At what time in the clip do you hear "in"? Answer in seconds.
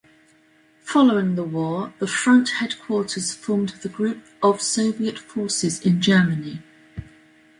5.85-6.01